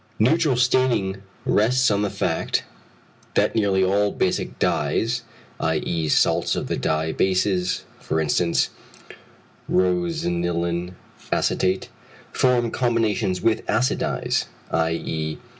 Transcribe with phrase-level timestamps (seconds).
[0.17, 2.63] Neutral staining rests on the fact,
[3.35, 5.21] that nearly all basic dyes
[5.59, 6.09] (i.e.
[6.09, 8.71] salts of the dye bases, for instance,
[9.71, 10.95] rosanilin
[11.31, 11.89] acetate)
[12.33, 15.37] form combinations with acid dyes (_i.e.